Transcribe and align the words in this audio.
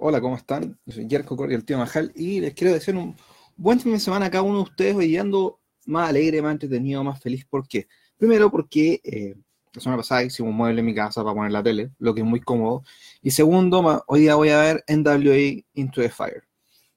Hola, 0.00 0.20
¿cómo 0.20 0.36
están? 0.36 0.78
Yo 0.86 0.92
soy 0.92 1.08
Jerko 1.10 1.36
Corri, 1.36 1.54
el 1.56 1.64
tío 1.64 1.76
Majal, 1.76 2.12
y 2.14 2.38
les 2.38 2.54
quiero 2.54 2.72
decir 2.72 2.94
un 2.94 3.16
buen 3.56 3.80
fin 3.80 3.90
de 3.90 3.98
semana 3.98 4.26
a 4.26 4.30
cada 4.30 4.42
uno 4.42 4.58
de 4.58 4.62
ustedes, 4.62 4.94
hoy 4.94 5.16
ando 5.16 5.60
más 5.86 6.10
alegre, 6.10 6.40
más 6.40 6.52
entretenido, 6.52 7.02
más 7.02 7.20
feliz. 7.20 7.44
¿Por 7.44 7.66
qué? 7.66 7.88
Primero, 8.16 8.48
porque 8.48 9.00
eh, 9.02 9.34
la 9.72 9.80
semana 9.80 9.96
pasada 9.96 10.22
hicimos 10.22 10.50
un 10.50 10.56
mueble 10.56 10.78
en 10.78 10.86
mi 10.86 10.94
casa 10.94 11.24
para 11.24 11.34
poner 11.34 11.50
la 11.50 11.64
tele, 11.64 11.90
lo 11.98 12.14
que 12.14 12.20
es 12.20 12.26
muy 12.28 12.38
cómodo. 12.38 12.84
Y 13.22 13.32
segundo, 13.32 14.04
hoy 14.06 14.20
día 14.20 14.36
voy 14.36 14.50
a 14.50 14.60
ver 14.60 14.84
NWA 14.86 15.64
Into 15.74 16.00
the 16.00 16.10
Fire, 16.10 16.44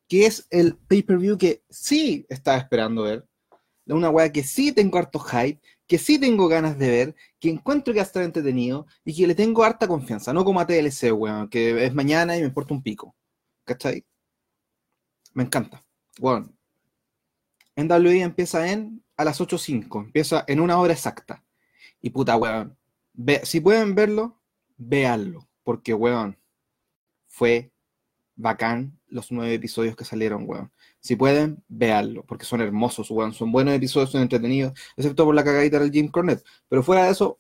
que 0.08 0.28
es 0.28 0.46
el 0.52 0.76
pay-per-view 0.76 1.40
que 1.40 1.64
sí 1.72 2.28
estaba 2.30 2.58
esperando 2.60 3.02
ver, 3.02 3.26
una 3.88 4.12
weá 4.12 4.32
que 4.32 4.44
sí 4.44 4.74
tengo 4.74 5.00
harto 5.00 5.18
hype, 5.18 5.60
que 5.92 5.98
sí 5.98 6.18
tengo 6.18 6.48
ganas 6.48 6.80
de 6.80 6.90
ver, 6.90 7.16
que 7.38 7.50
encuentro 7.50 7.94
que 7.94 8.00
va 8.00 8.04
a 8.04 8.06
estar 8.06 8.24
entretenido 8.24 8.88
y 9.04 9.14
que 9.14 9.28
le 9.28 9.36
tengo 9.36 9.62
harta 9.62 9.90
confianza, 9.90 10.32
no 10.32 10.46
como 10.46 10.62
a 10.62 10.66
TLC, 10.66 11.12
weón, 11.12 11.50
que 11.50 11.86
es 11.86 11.94
mañana 11.94 12.38
y 12.38 12.40
me 12.40 12.48
importa 12.48 12.74
un 12.74 12.82
pico. 12.82 13.14
¿Cachai? 13.66 14.06
Me 15.34 15.44
encanta. 15.44 15.84
Bueno, 16.18 16.50
NWA 17.76 18.24
empieza 18.24 18.72
en 18.72 19.04
a 19.18 19.26
las 19.26 19.42
8.05, 19.42 20.06
empieza 20.06 20.46
en 20.48 20.62
una 20.62 20.80
hora 20.80 20.94
exacta. 20.94 21.44
Y 22.00 22.12
puta, 22.12 22.38
weón, 22.38 22.78
si 23.44 23.60
pueden 23.60 23.94
verlo, 23.94 24.42
véanlo, 24.78 25.50
porque, 25.62 25.94
weón, 25.94 26.40
fue 27.28 27.74
bacán 28.38 28.98
los 29.12 29.32
nueve 29.32 29.54
episodios 29.54 29.96
que 29.96 30.06
salieron, 30.06 30.46
weón. 30.48 30.72
Si 31.00 31.16
pueden, 31.16 31.64
véanlo, 31.68 32.24
porque 32.24 32.46
son 32.46 32.62
hermosos, 32.62 33.12
weón. 33.12 33.34
Son 33.34 33.52
buenos 33.52 33.76
episodios, 33.76 34.12
son 34.12 34.22
entretenidos, 34.22 34.74
excepto 34.98 35.26
por 35.26 35.36
la 35.36 35.44
cagadita 35.44 35.80
del 35.80 35.92
Jim 35.92 36.08
Cornette. 36.08 36.44
Pero 36.68 36.82
fuera 36.82 37.06
de 37.06 37.12
eso, 37.12 37.40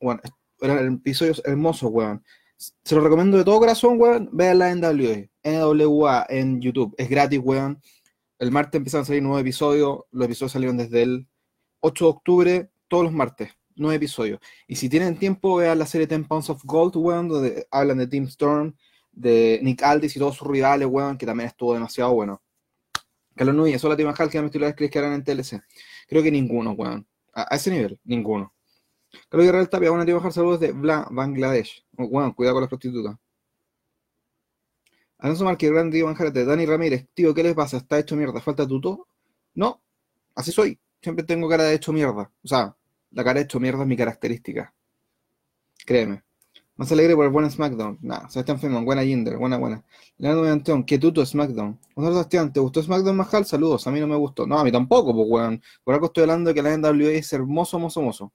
weón, 0.00 0.20
eran 0.60 0.94
episodios 0.94 1.42
hermosos, 1.44 1.90
weón. 1.90 2.22
Se 2.56 2.94
los 2.94 3.04
recomiendo 3.04 3.36
de 3.36 3.44
todo 3.44 3.58
corazón, 3.58 4.00
weón. 4.00 4.30
Véanla 4.32 4.70
en 4.70 4.80
NWA, 4.80 6.26
en 6.28 6.60
YouTube. 6.60 6.94
Es 6.96 7.08
gratis, 7.08 7.40
weón. 7.42 7.80
El 8.38 8.50
martes 8.50 8.78
empiezan 8.78 9.02
a 9.02 9.04
salir 9.04 9.22
nueve 9.22 9.42
episodios. 9.42 10.00
Los 10.10 10.26
episodios 10.26 10.52
salieron 10.52 10.76
desde 10.76 11.02
el 11.02 11.26
8 11.80 12.04
de 12.04 12.10
octubre, 12.10 12.70
todos 12.88 13.04
los 13.04 13.12
martes. 13.12 13.50
Nueve 13.74 13.96
episodios. 13.96 14.40
Y 14.66 14.76
si 14.76 14.88
tienen 14.88 15.18
tiempo, 15.18 15.56
vean 15.56 15.78
la 15.78 15.86
serie 15.86 16.06
Ten 16.06 16.24
Pounds 16.24 16.48
of 16.50 16.62
Gold, 16.64 16.96
weón, 16.96 17.28
donde 17.28 17.66
hablan 17.70 17.98
de 17.98 18.06
Team 18.06 18.24
Storm, 18.24 18.74
de 19.16 19.58
Nick 19.62 19.82
Aldis 19.82 20.14
y 20.14 20.18
todos 20.20 20.36
sus 20.36 20.46
rivales, 20.46 20.86
weón, 20.86 21.18
que 21.18 21.26
también 21.26 21.48
estuvo 21.48 21.74
demasiado 21.74 22.12
bueno. 22.14 22.42
Carlos 23.34 23.56
Núñez, 23.56 23.80
solo 23.80 23.96
Tim 23.96 24.08
Hall 24.08 24.30
que 24.30 24.40
me 24.40 24.48
titulares 24.48 24.76
crees 24.76 24.90
que 24.90 24.98
eran 24.98 25.12
en 25.14 25.24
TLC. 25.24 25.62
Creo 26.06 26.22
que 26.22 26.30
ninguno, 26.30 26.72
weón. 26.72 27.06
A, 27.34 27.56
ese 27.56 27.70
nivel, 27.70 27.98
ninguno. 28.04 28.54
Carlos 29.28 29.46
Guerrero 29.46 29.68
Tapia, 29.68 29.90
bueno, 29.90 30.04
Tim 30.04 30.18
Hall, 30.18 30.32
saludos 30.32 30.60
de 30.60 30.72
Bla, 30.72 31.08
Bangladesh. 31.10 31.84
Weón, 31.98 32.32
cuidado 32.32 32.54
con 32.54 32.62
las 32.62 32.68
prostitutas. 32.68 33.16
Alonso 35.18 35.44
Márquez, 35.44 35.70
gran 35.70 35.90
tío 35.90 36.12
de 36.12 36.44
Dani 36.44 36.66
Ramírez, 36.66 37.08
tío, 37.14 37.34
¿qué 37.34 37.42
les 37.42 37.54
pasa? 37.54 37.78
¿Está 37.78 37.98
hecho 37.98 38.16
mierda? 38.16 38.40
¿Falta 38.40 38.68
tuto? 38.68 39.08
No, 39.54 39.82
así 40.34 40.52
soy. 40.52 40.78
Siempre 41.00 41.24
tengo 41.24 41.48
cara 41.48 41.64
de 41.64 41.74
hecho 41.74 41.92
mierda. 41.92 42.30
O 42.42 42.48
sea, 42.48 42.76
la 43.12 43.24
cara 43.24 43.40
de 43.40 43.44
hecho 43.44 43.58
mierda 43.58 43.82
es 43.82 43.88
mi 43.88 43.96
característica. 43.96 44.74
Créeme. 45.86 46.25
Más 46.76 46.92
alegre 46.92 47.14
por 47.16 47.24
el 47.24 47.30
buen 47.30 47.50
SmackDown. 47.50 47.98
Nah, 48.02 48.28
Sebastián 48.28 48.60
Feynman, 48.60 48.84
buena 48.84 49.02
Jinder, 49.02 49.38
buena, 49.38 49.56
buena. 49.56 49.82
Leonardo 50.18 50.42
Medianteón, 50.42 50.84
qué 50.84 50.98
tuto 50.98 51.24
SmackDown. 51.24 51.78
José 51.94 52.08
Sebastián, 52.08 52.52
¿te 52.52 52.60
gustó 52.60 52.82
SmackDown 52.82 53.16
Majal? 53.16 53.46
Saludos, 53.46 53.86
a 53.86 53.90
mí 53.90 53.98
no 53.98 54.06
me 54.06 54.16
gustó. 54.16 54.46
No, 54.46 54.58
a 54.58 54.64
mí 54.64 54.70
tampoco, 54.70 55.14
pues 55.14 55.26
weón. 55.28 55.62
Por 55.84 55.94
algo 55.94 56.06
estoy 56.06 56.22
hablando 56.22 56.48
de 56.48 56.54
que 56.54 56.62
la 56.62 56.76
NWA 56.76 57.12
es 57.12 57.32
hermoso, 57.32 57.78
hermoso, 57.78 58.00
hermoso. 58.00 58.32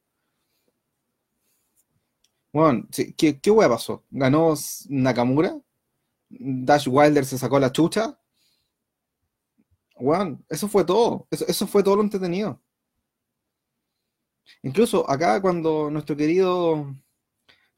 Bueno, 2.54 2.86
¿qué, 2.92 3.40
qué 3.40 3.54
pasó? 3.54 4.04
¿Ganó 4.10 4.54
Nakamura? 4.90 5.58
¿Dash 6.30 6.88
Wilder 6.88 7.26
se 7.26 7.38
sacó 7.38 7.60
la 7.60 7.72
chucha? 7.72 8.18
Weón, 9.98 10.44
eso 10.50 10.68
fue 10.68 10.84
todo. 10.84 11.28
Eso, 11.30 11.46
eso 11.48 11.68
fue 11.68 11.84
todo 11.84 11.98
lo 11.98 12.02
entretenido. 12.02 12.60
Incluso 14.64 15.10
acá 15.10 15.42
cuando 15.42 15.90
nuestro 15.92 16.16
querido 16.16 16.96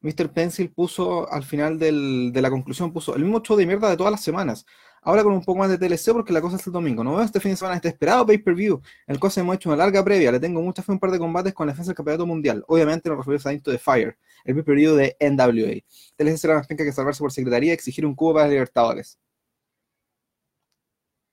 Mr. 0.03 0.31
Pencil 0.34 0.69
puso 0.69 1.31
al 1.31 1.44
final 1.44 1.80
de 1.80 2.41
la 2.41 2.50
conclusión, 2.50 2.91
puso 2.91 3.16
el 3.16 3.24
mismo 3.24 3.41
show 3.41 3.56
de 3.58 3.66
mierda 3.66 3.90
de 3.90 3.97
todas 3.97 4.12
las 4.12 4.22
semanas. 4.22 4.66
Ahora 5.02 5.24
con 5.24 5.34
un 5.34 5.44
poco 5.44 5.59
más 5.59 5.69
de 5.69 5.78
TLC 5.78 6.14
porque 6.14 6.31
la 6.31 6.41
cosa 6.41 6.58
es 6.58 6.68
el 6.68 6.74
domingo. 6.74 7.03
No 7.03 7.16
veo 7.16 7.22
este 7.24 7.40
fin 7.40 7.52
de 7.52 7.58
semana 7.58 7.75
este 7.78 7.90
esperado 7.90 8.25
pay-per-view, 8.25 8.81
el 9.08 9.31
se 9.31 9.40
hemos 9.40 9.56
hecho 9.56 9.69
una 9.69 9.78
larga 9.78 10.03
previa. 10.03 10.31
Le 10.31 10.40
tengo 10.40 10.62
mucha 10.62 10.84
fe 10.84 10.92
un 10.92 11.00
par 11.00 11.12
de 11.12 11.19
combates 11.19 11.53
con 11.53 11.68
la 11.68 11.74
defensa 11.74 11.90
del 11.90 11.96
campeonato 11.96 12.25
mundial. 12.25 12.63
Obviamente 12.68 13.09
no 13.09 13.16
referirse 13.16 13.50
a 13.50 13.53
Into 13.53 13.72
the 13.72 13.78
Fire, 13.78 14.18
el 14.46 14.56
pay-per-view 14.56 14.96
de 14.96 15.18
NWA. 15.19 15.81
TLC 16.18 16.38
será 16.38 16.56
más 16.56 16.68
penca 16.68 16.84
que 16.84 16.92
salvarse 16.92 17.19
por 17.19 17.31
secretaría 17.31 17.72
y 17.72 17.74
exigir 17.74 18.06
un 18.06 18.16
cubo 18.16 18.36
para 18.36 18.47
Libertadores. 18.47 19.18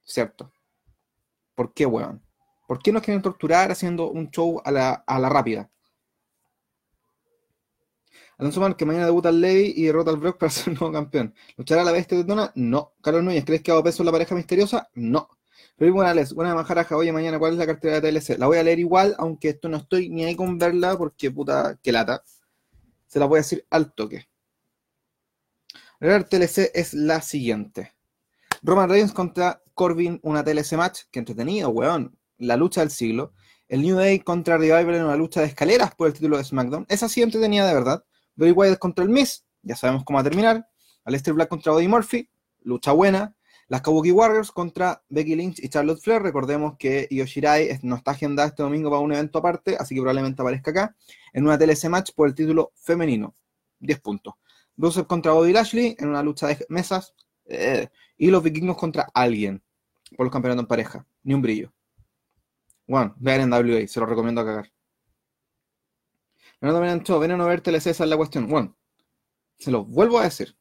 Cierto. 0.02 0.52
¿Por 1.54 1.72
qué, 1.72 1.86
weón? 1.86 2.22
¿Por 2.66 2.80
qué 2.80 2.92
nos 2.92 3.02
quieren 3.02 3.22
torturar 3.22 3.70
haciendo 3.70 4.10
un 4.10 4.30
show 4.30 4.60
a 4.64 4.70
la, 4.70 4.92
a 5.06 5.18
la 5.18 5.28
rápida? 5.28 5.70
Alonso 8.40 8.74
que 8.74 8.86
mañana 8.86 9.04
debuta 9.04 9.28
al 9.28 9.38
Levy 9.38 9.74
y 9.76 9.84
derrota 9.84 10.10
al 10.10 10.16
Brock 10.16 10.38
para 10.38 10.50
ser 10.50 10.68
nuevo 10.68 10.90
campeón. 10.90 11.34
¿Luchará 11.58 11.84
la 11.84 11.92
bestia 11.92 12.16
de 12.16 12.24
Dona? 12.24 12.50
No. 12.54 12.94
Carlos 13.02 13.22
Núñez, 13.22 13.44
¿crees 13.44 13.62
que 13.62 13.70
hago 13.70 13.84
peso 13.84 14.02
en 14.02 14.06
la 14.06 14.12
pareja 14.12 14.34
misteriosa? 14.34 14.88
No. 14.94 15.28
Pero 15.76 15.92
Morales, 15.92 16.32
buena 16.32 16.54
majaraja, 16.54 16.96
oye, 16.96 17.12
mañana, 17.12 17.38
¿cuál 17.38 17.52
es 17.52 17.58
la 17.58 17.66
cartera 17.66 18.00
de 18.00 18.12
TLC? 18.12 18.38
La 18.38 18.46
voy 18.46 18.56
a 18.56 18.62
leer 18.62 18.78
igual, 18.78 19.14
aunque 19.18 19.50
esto 19.50 19.68
no 19.68 19.76
estoy 19.76 20.08
ni 20.08 20.24
ahí 20.24 20.36
con 20.36 20.58
verla, 20.58 20.96
porque 20.96 21.30
puta, 21.30 21.78
que 21.82 21.92
lata. 21.92 22.22
Se 23.06 23.18
la 23.18 23.26
voy 23.26 23.38
a 23.38 23.42
decir 23.42 23.66
al 23.68 23.92
toque. 23.92 24.26
La 25.98 26.24
TLC 26.24 26.70
es 26.72 26.94
la 26.94 27.20
siguiente. 27.20 27.92
Roman 28.62 28.88
Reigns 28.88 29.12
contra 29.12 29.62
Corbin, 29.74 30.18
una 30.22 30.42
TLC 30.42 30.72
match, 30.78 31.00
que 31.10 31.18
entretenido, 31.18 31.68
weón. 31.68 32.16
La 32.38 32.56
lucha 32.56 32.80
del 32.80 32.90
siglo. 32.90 33.34
El 33.68 33.82
New 33.82 33.96
Day 33.96 34.20
contra 34.20 34.56
Revival 34.56 34.94
en 34.94 35.04
una 35.04 35.16
lucha 35.16 35.40
de 35.40 35.46
escaleras 35.46 35.94
por 35.94 36.08
el 36.08 36.14
título 36.14 36.38
de 36.38 36.44
SmackDown. 36.44 36.86
Esa 36.88 37.08
sí 37.08 37.20
entretenida 37.20 37.66
de 37.66 37.74
verdad. 37.74 38.04
Bray 38.40 38.52
Wyatt 38.52 38.78
contra 38.78 39.04
el 39.04 39.10
Miz, 39.10 39.44
ya 39.60 39.76
sabemos 39.76 40.02
cómo 40.02 40.16
va 40.16 40.22
a 40.22 40.24
terminar. 40.24 40.66
Aleister 41.04 41.34
Black 41.34 41.50
contra 41.50 41.72
Buddy 41.72 41.88
Murphy, 41.88 42.30
lucha 42.62 42.92
buena. 42.92 43.36
Las 43.68 43.82
Kabuki 43.82 44.12
Warriors 44.12 44.50
contra 44.50 45.02
Becky 45.10 45.36
Lynch 45.36 45.58
y 45.62 45.68
Charlotte 45.68 46.00
Flair. 46.00 46.22
Recordemos 46.22 46.76
que 46.78 47.06
Yoshirai 47.10 47.80
no 47.82 47.96
está 47.96 48.12
agendada 48.12 48.48
este 48.48 48.62
domingo 48.62 48.88
para 48.88 49.00
un 49.00 49.12
evento 49.12 49.38
aparte, 49.38 49.76
así 49.78 49.94
que 49.94 50.00
probablemente 50.00 50.40
aparezca 50.40 50.70
acá. 50.70 50.96
En 51.34 51.44
una 51.44 51.58
TLC 51.58 51.90
match 51.90 52.12
por 52.14 52.28
el 52.28 52.34
título 52.34 52.72
femenino. 52.76 53.34
10 53.80 54.00
puntos. 54.00 54.34
Rusev 54.74 55.06
contra 55.06 55.32
Bobby 55.32 55.52
Lashley 55.52 55.94
en 55.98 56.08
una 56.08 56.22
lucha 56.22 56.46
de 56.46 56.64
mesas. 56.70 57.14
Eh, 57.44 57.88
y 58.16 58.30
los 58.30 58.42
vikingos 58.42 58.78
contra 58.78 59.06
alguien 59.12 59.62
por 60.16 60.24
los 60.24 60.32
campeonatos 60.32 60.62
en 60.62 60.66
pareja. 60.66 61.06
Ni 61.24 61.34
un 61.34 61.42
brillo. 61.42 61.70
Bueno, 62.86 63.14
vean 63.18 63.42
en 63.42 63.52
WA, 63.52 63.86
se 63.86 64.00
lo 64.00 64.06
recomiendo 64.06 64.40
a 64.40 64.46
cagar. 64.46 64.72
No 66.60 66.78
me 66.78 66.90
han 66.90 67.02
ven 67.02 67.30
a 67.30 67.36
no 67.36 67.46
ver 67.46 67.62
TLC, 67.62 67.86
esa 67.86 68.04
es 68.04 68.10
la 68.10 68.16
cuestión. 68.16 68.46
Bueno, 68.48 68.76
se 69.58 69.70
los 69.70 69.88
vuelvo 69.88 70.18
a 70.18 70.24
decir. 70.24 70.56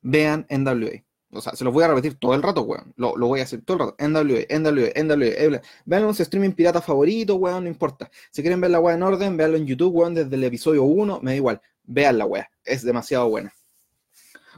Vean 0.00 0.46
NWA. 0.48 1.04
O 1.30 1.42
sea, 1.42 1.54
se 1.54 1.64
los 1.64 1.74
voy 1.74 1.84
a 1.84 1.88
repetir 1.88 2.18
todo 2.18 2.34
el 2.34 2.42
rato, 2.42 2.62
weón. 2.62 2.94
Lo, 2.96 3.14
voy 3.14 3.40
a 3.40 3.42
hacer 3.42 3.60
todo 3.62 3.76
el 3.76 3.80
rato. 3.80 3.96
NWA, 3.98 4.46
NWA, 4.48 4.90
NWA. 4.96 5.60
Vean 5.84 6.04
un 6.04 6.10
streaming 6.10 6.52
pirata 6.52 6.80
favorito, 6.80 7.34
weón, 7.36 7.64
no 7.64 7.68
importa. 7.68 8.10
Si 8.30 8.40
quieren 8.40 8.60
ver 8.60 8.70
la 8.70 8.80
weá 8.80 8.94
en 8.94 9.02
orden, 9.02 9.36
véanlo 9.36 9.58
en 9.58 9.66
YouTube, 9.66 9.94
weón, 9.94 10.14
desde 10.14 10.34
el 10.34 10.44
episodio 10.44 10.84
1, 10.84 11.20
me 11.22 11.32
da 11.32 11.36
igual. 11.36 11.60
Vean 11.84 12.16
la 12.16 12.24
weá. 12.24 12.50
Es 12.64 12.82
demasiado 12.82 13.28
buena. 13.28 13.52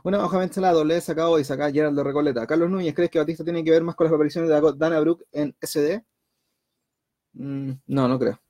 Una 0.05 0.19
baja 0.19 0.49
la 0.61 0.72
doble 0.72 1.01
sacado 1.01 1.39
y 1.39 1.45
saca 1.45 1.71
Gerald 1.71 1.97
de 1.97 2.05
Recoleta. 2.05 2.47
Carlos 2.47 2.71
Núñez, 2.71 2.95
¿crees 2.95 3.11
que 3.11 3.19
Batista 3.19 3.45
tiene 3.45 3.65
que 3.65 3.71
ver 3.71 3.83
más 3.83 3.97
con 3.97 4.07
las 4.07 4.15
apariciones 4.15 4.49
de 4.49 4.72
Dana 4.77 5.01
Brooke 5.01 5.25
en 5.33 5.55
SD? 5.61 6.03
Mm, 7.33 7.72
no, 7.87 8.09
no 8.09 8.19
creo. 8.19 8.41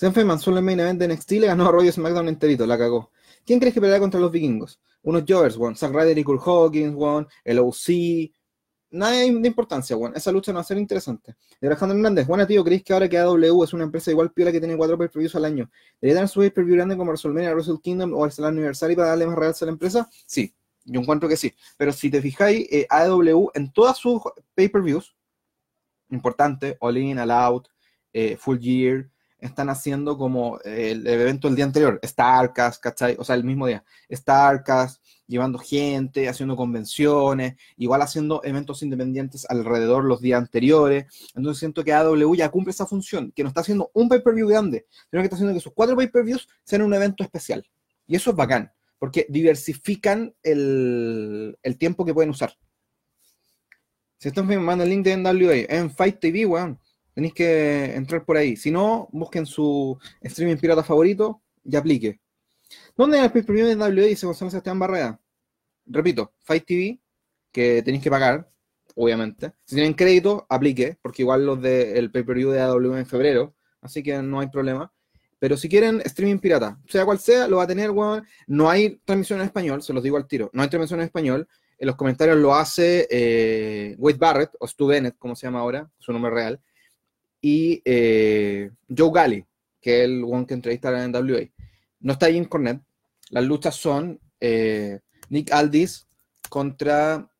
Sean 0.00 0.14
Feynman 0.14 0.40
solo 0.40 0.60
en 0.60 0.64
main 0.64 0.80
event 0.80 0.98
de 0.98 1.08
NXT 1.08 1.32
le 1.32 1.46
ganó 1.48 1.68
a 1.68 1.72
Royce 1.72 1.92
SmackDown 1.92 2.26
enterito, 2.26 2.64
la 2.64 2.78
cagó. 2.78 3.10
¿Quién 3.44 3.60
crees 3.60 3.74
que 3.74 3.82
peleará 3.82 4.00
contra 4.00 4.18
los 4.18 4.32
vikingos? 4.32 4.80
Unos 5.02 5.24
Jovers, 5.28 5.58
one. 5.58 5.76
Zack 5.76 5.92
Ryder 5.92 6.16
y 6.16 6.24
Kurt 6.24 6.40
Hawkins, 6.42 6.94
one. 6.98 7.26
El 7.44 7.58
OC. 7.58 8.32
Nada 8.92 9.12
de 9.12 9.26
importancia, 9.26 9.94
one. 9.98 10.16
Esa 10.16 10.32
lucha 10.32 10.52
no 10.52 10.56
va 10.56 10.62
a 10.62 10.64
ser 10.64 10.78
interesante. 10.78 11.36
De 11.60 11.68
Alejandro 11.68 11.98
Hernández, 11.98 12.26
buena 12.26 12.46
tío, 12.46 12.64
¿creéis 12.64 12.82
que 12.82 12.94
ahora 12.94 13.10
que 13.10 13.18
AW 13.18 13.62
es 13.62 13.74
una 13.74 13.84
empresa 13.84 14.10
igual 14.10 14.32
piola 14.32 14.50
que 14.50 14.58
tiene 14.58 14.74
cuatro 14.74 14.96
pay-per-views 14.96 15.34
al 15.34 15.44
año? 15.44 15.70
¿Debería 16.00 16.20
tener 16.20 16.28
su 16.30 16.40
pay-per-view 16.40 16.76
grande 16.76 16.96
como 16.96 17.10
WrestleMania, 17.10 17.52
Wrestle 17.52 17.80
Kingdom 17.82 18.14
o 18.14 18.24
el 18.24 18.32
Anniversary 18.42 18.96
para 18.96 19.08
darle 19.08 19.26
más 19.26 19.36
realce 19.36 19.66
a 19.66 19.66
la 19.66 19.72
empresa? 19.72 20.08
Sí, 20.24 20.54
yo 20.86 20.98
encuentro 20.98 21.28
que 21.28 21.36
sí. 21.36 21.52
Pero 21.76 21.92
si 21.92 22.08
te 22.10 22.22
fijáis, 22.22 22.66
eh, 22.72 22.86
AW 22.88 23.50
en 23.52 23.70
todas 23.70 23.98
sus 23.98 24.22
pay-per-views, 24.54 25.14
importante, 26.08 26.78
All 26.80 26.96
In, 26.96 27.18
All 27.18 27.30
Out, 27.30 27.68
eh, 28.14 28.38
Full 28.38 28.58
Year, 28.60 29.10
están 29.40 29.68
haciendo 29.70 30.16
como 30.16 30.58
el, 30.64 31.06
evento 31.06 31.48
el 31.48 31.56
día 31.56 31.64
anterior, 31.64 32.00
Starcast, 32.04 32.82
¿cachai? 32.82 33.16
O 33.18 33.24
sea, 33.24 33.36
el 33.36 33.44
mismo 33.44 33.66
día, 33.66 33.84
Starcast, 34.10 35.02
llevando 35.30 35.58
gente, 35.58 36.28
haciendo 36.28 36.56
convenciones, 36.56 37.54
igual 37.76 38.02
haciendo 38.02 38.42
eventos 38.42 38.82
independientes 38.82 39.46
alrededor 39.48 40.04
los 40.04 40.20
días 40.20 40.38
anteriores. 40.38 41.06
Entonces 41.36 41.60
siento 41.60 41.84
que 41.84 41.92
AW 41.92 42.34
ya 42.34 42.50
cumple 42.50 42.72
esa 42.72 42.84
función, 42.84 43.30
que 43.30 43.44
no 43.44 43.48
está 43.48 43.60
haciendo 43.60 43.90
un 43.94 44.08
pay-per-view 44.08 44.48
grande, 44.48 44.86
sino 45.08 45.22
que 45.22 45.26
está 45.26 45.36
haciendo 45.36 45.54
que 45.54 45.60
sus 45.60 45.72
cuatro 45.72 45.96
pay-per-views 45.96 46.48
sean 46.64 46.82
un 46.82 46.92
evento 46.92 47.22
especial. 47.22 47.64
Y 48.08 48.16
eso 48.16 48.30
es 48.30 48.36
bacán, 48.36 48.72
porque 48.98 49.24
diversifican 49.28 50.34
el, 50.42 51.56
tiempo 51.78 52.04
que 52.04 52.12
pueden 52.12 52.30
usar. 52.30 52.52
Si 54.18 54.28
están 54.28 54.46
mandando 54.46 54.82
el 54.82 54.90
link 54.90 55.04
de 55.04 55.16
NWA 55.16 55.76
en 55.76 55.90
Fight 55.92 56.18
TV, 56.18 56.44
weón, 56.44 56.78
tenéis 57.14 57.34
que 57.34 57.94
entrar 57.94 58.24
por 58.24 58.36
ahí. 58.36 58.56
Si 58.56 58.70
no, 58.70 59.08
busquen 59.12 59.46
su 59.46 59.98
streaming 60.20 60.56
pirata 60.56 60.82
favorito 60.82 61.42
y 61.64 61.76
aplique. 61.76 62.20
¿Dónde 62.96 63.18
es 63.18 63.24
el 63.24 63.32
pay 63.32 63.42
per 63.42 63.56
de 63.56 63.76
NWA? 63.76 64.06
Dice 64.06 64.26
Gonzalo 64.26 64.50
Sebastián 64.50 64.78
Barrera. 64.78 65.20
Repito, 65.86 66.32
Fight 66.40 66.64
TV, 66.64 67.00
que 67.50 67.82
tenéis 67.82 68.02
que 68.02 68.10
pagar, 68.10 68.48
obviamente. 68.94 69.52
Si 69.64 69.74
tienen 69.74 69.94
crédito, 69.94 70.46
aplique, 70.48 70.98
porque 71.02 71.22
igual 71.22 71.44
los 71.44 71.60
del 71.60 72.10
pay-per-view 72.10 72.50
de 72.50 72.60
AW 72.60 72.96
en 72.96 73.06
febrero, 73.06 73.54
así 73.80 74.02
que 74.02 74.22
no 74.22 74.40
hay 74.40 74.48
problema. 74.48 74.92
Pero 75.38 75.56
si 75.56 75.68
quieren 75.68 76.02
streaming 76.04 76.38
pirata, 76.38 76.78
sea 76.86 77.06
cual 77.06 77.18
sea, 77.18 77.48
lo 77.48 77.56
va 77.56 77.62
a 77.64 77.66
tener. 77.66 77.90
No 78.46 78.70
hay 78.70 79.00
transmisión 79.04 79.40
en 79.40 79.46
español, 79.46 79.82
se 79.82 79.92
los 79.92 80.02
digo 80.02 80.16
al 80.16 80.28
tiro. 80.28 80.50
No 80.52 80.62
hay 80.62 80.68
transmisión 80.68 81.00
en 81.00 81.06
español. 81.06 81.48
En 81.78 81.86
los 81.86 81.96
comentarios 81.96 82.36
lo 82.36 82.54
hace 82.54 83.08
eh, 83.10 83.94
Wade 83.98 84.18
Barrett, 84.18 84.50
o 84.60 84.68
Stu 84.68 84.86
Bennett, 84.86 85.16
como 85.16 85.34
se 85.34 85.46
llama 85.46 85.60
ahora, 85.60 85.90
su 85.98 86.12
nombre 86.12 86.30
real. 86.30 86.60
Y 87.40 87.82
eh, 87.84 88.70
Joe 88.96 89.10
Galley, 89.12 89.44
que 89.80 90.00
es 90.00 90.04
el 90.04 90.24
one 90.24 90.46
que 90.46 90.54
entrevista 90.54 91.04
en 91.04 91.14
WA. 91.14 91.48
No 92.00 92.12
está 92.12 92.28
en 92.28 92.44
Cornet. 92.44 92.80
Las 93.30 93.44
luchas 93.44 93.76
son 93.76 94.20
eh, 94.40 95.00
Nick 95.28 95.52
Aldis 95.52 96.06
contra. 96.48 97.30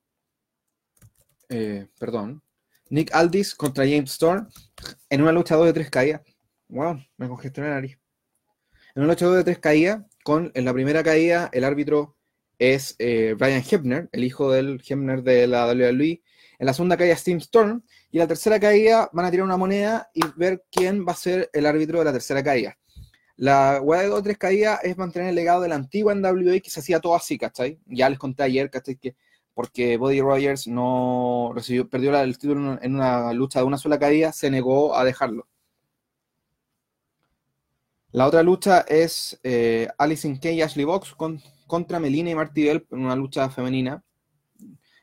perdón. 1.99 2.43
Nick 2.91 3.15
Aldis 3.15 3.55
contra 3.55 3.85
James 3.85 4.13
Storm 4.13 4.49
en 5.09 5.23
una 5.23 5.33
lucha 5.33 5.57
2 5.57 5.67
de 5.67 5.73
tres 5.73 5.91
caídas. 5.91 6.23
Wow, 6.69 7.01
me 7.17 7.29
congestioné 7.29 7.69
la 7.69 7.75
nariz. 7.77 7.99
En 8.95 9.05
un 9.05 9.11
8 9.11 9.33
de 9.33 9.45
3 9.45 9.59
caídas, 9.59 10.03
con 10.25 10.51
en 10.55 10.65
la 10.65 10.73
primera 10.73 11.03
caída 11.03 11.49
el 11.53 11.65
árbitro 11.65 12.17
es 12.59 12.97
eh, 12.99 13.35
Brian 13.39 13.63
Hebner, 13.69 14.09
el 14.13 14.25
hijo 14.25 14.53
del 14.53 14.83
Hebner 14.87 15.23
de 15.23 15.47
la 15.47 15.67
WWE. 15.67 16.23
En 16.61 16.67
la 16.67 16.75
segunda 16.75 16.97
caída 16.99 17.17
Steam 17.17 17.39
Storm. 17.39 17.83
Y 18.13 18.19
en 18.19 18.21
la 18.21 18.29
tercera 18.29 18.61
caída 18.61 19.09
van 19.13 19.25
a 19.25 19.31
tirar 19.31 19.47
una 19.47 19.57
moneda 19.57 20.11
y 20.13 20.21
ver 20.37 20.65
quién 20.71 21.07
va 21.07 21.13
a 21.13 21.17
ser 21.17 21.49
el 21.55 21.65
árbitro 21.65 21.99
de 21.99 22.05
la 22.05 22.13
tercera 22.13 22.45
caída. 22.45 22.77
La 23.37 23.81
hueá 23.83 24.03
de 24.03 24.09
2 24.09 24.23
3 24.23 24.37
caídas 24.37 24.81
es 24.83 24.99
mantener 24.99 25.31
el 25.31 25.35
legado 25.35 25.63
de 25.63 25.69
la 25.69 25.77
antigua 25.77 26.15
WWE 26.15 26.61
que 26.61 26.69
se 26.69 26.81
hacía 26.81 27.01
todo 27.01 27.15
así, 27.15 27.39
¿cachai? 27.39 27.81
Ya 27.87 28.11
les 28.11 28.19
conté 28.19 28.43
ayer, 28.43 28.69
¿cachai? 28.71 28.97
Que 28.97 29.17
porque 29.55 29.97
Buddy 29.97 30.21
Rogers 30.21 30.67
no 30.69 31.55
perdió 31.91 32.19
el 32.21 32.39
título 32.39 32.79
en 32.81 32.95
una 32.95 33.33
lucha 33.33 33.61
de 33.61 33.65
una 33.65 33.79
sola 33.79 33.99
caída, 33.99 34.33
se 34.33 34.51
negó 34.51 34.95
a 34.95 35.05
dejarlo. 35.05 35.49
La 38.13 38.27
otra 38.27 38.43
lucha 38.43 38.81
es 38.89 39.39
eh, 39.43 39.89
Alison 39.97 40.37
Kay 40.37 40.57
y 40.57 40.63
Ashley 40.63 40.85
Box 40.85 41.15
contra 41.67 42.01
Melina 42.01 42.31
y 42.31 42.35
Marty 42.35 42.65
Bell 42.65 42.87
en 42.91 43.05
una 43.05 43.17
lucha 43.17 43.49
femenina. 43.49 44.03